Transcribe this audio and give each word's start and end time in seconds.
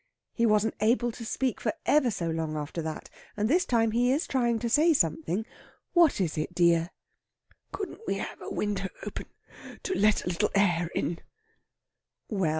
He 0.33 0.47
wasn't 0.47 0.73
able 0.79 1.11
to 1.11 1.23
speak 1.23 1.61
for 1.61 1.73
ever 1.85 2.09
so 2.09 2.27
long 2.31 2.57
after 2.57 2.81
that, 2.81 3.07
and 3.37 3.47
this 3.47 3.65
time 3.65 3.91
he 3.91 4.11
is 4.11 4.25
trying 4.25 4.57
to 4.57 4.67
say 4.67 4.93
something.... 4.95 5.45
"What 5.93 6.19
is 6.19 6.39
it, 6.39 6.55
dear?" 6.55 6.89
"Couldn't 7.71 8.01
we 8.07 8.15
have 8.15 8.41
a 8.41 8.49
window 8.49 8.87
open 9.05 9.27
to 9.83 9.93
let 9.93 10.23
a 10.25 10.29
little 10.29 10.49
air 10.55 10.89
in?" 10.95 11.19
Well! 12.29 12.49